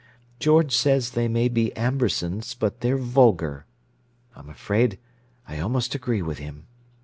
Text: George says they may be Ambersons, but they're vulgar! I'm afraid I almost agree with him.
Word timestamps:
George 0.39 0.75
says 0.75 1.11
they 1.11 1.27
may 1.27 1.47
be 1.47 1.71
Ambersons, 1.77 2.55
but 2.55 2.79
they're 2.81 2.97
vulgar! 2.97 3.67
I'm 4.35 4.49
afraid 4.49 4.97
I 5.47 5.59
almost 5.59 5.93
agree 5.93 6.23
with 6.23 6.39
him. 6.39 6.65